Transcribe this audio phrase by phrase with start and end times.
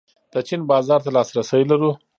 [0.33, 1.91] د چین بازار ته لاسرسی لرو؟